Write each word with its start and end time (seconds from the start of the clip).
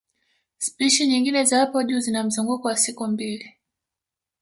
Spishi 0.57 1.07
nyingine 1.07 1.43
za 1.43 1.57
hapo 1.59 1.83
juu 1.83 1.99
zina 1.99 2.23
mzunguko 2.23 2.67
wa 2.67 2.77
siku 2.77 3.07
mbili 3.07 3.53